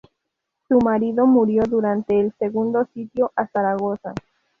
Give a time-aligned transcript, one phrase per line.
[0.67, 4.15] Su marido murió durante el segundo sitio a Zaragoza.